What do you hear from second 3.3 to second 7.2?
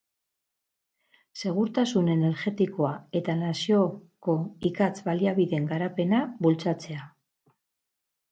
nazioko ikatz-baliabideen garapena bultzatzea.